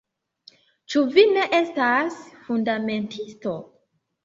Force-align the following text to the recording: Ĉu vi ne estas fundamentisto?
Ĉu 0.93 1.03
vi 1.17 1.25
ne 1.35 1.43
estas 1.59 2.17
fundamentisto? 2.49 3.57